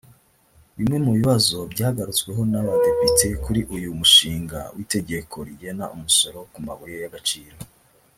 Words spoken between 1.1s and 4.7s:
bibazo byagarutsweho n’Abadepite kuri uyu mushinga